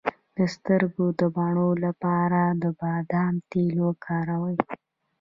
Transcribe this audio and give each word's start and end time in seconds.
د 0.37 0.37
سترګو 0.55 1.05
د 1.19 1.21
بڼو 1.35 1.69
لپاره 1.85 2.41
د 2.61 2.63
بادام 2.81 3.33
تېل 3.51 3.75
وکاروئ 3.87 4.57